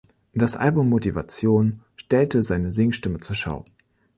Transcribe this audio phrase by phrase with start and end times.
[0.33, 3.65] Das Album „Motivation“ stellte seine Singstimme zur Schau.